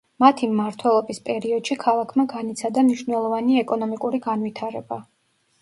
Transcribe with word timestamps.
მათი 0.23 0.47
მმართველობის 0.53 1.19
პერიოდში 1.27 1.77
ქალაქმა 1.83 2.25
განიცადა 2.33 2.85
მნიშვნელოვანი 2.89 3.61
ეკონომიკური 3.63 4.23
განვითარება. 4.29 5.03